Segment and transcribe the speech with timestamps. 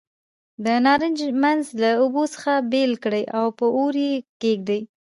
[0.63, 4.81] د نارنج منځ له اوبو څخه بېل کړئ او په اور یې کېږدئ.